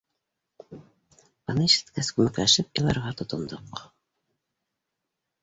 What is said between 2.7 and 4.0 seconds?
иларға тотондоҡ.